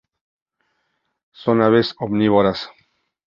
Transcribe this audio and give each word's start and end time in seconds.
Son 1.41 1.61
aves 1.67 1.89
omnívoras. 2.03 2.59